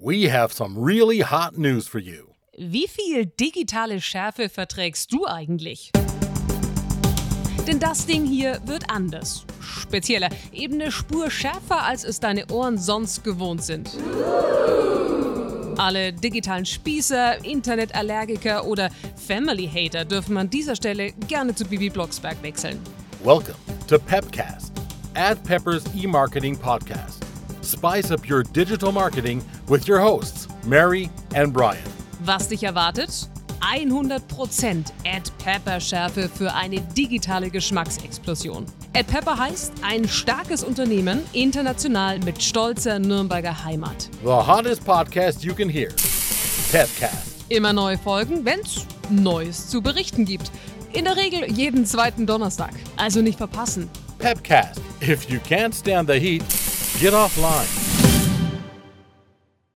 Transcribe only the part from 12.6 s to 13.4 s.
sonst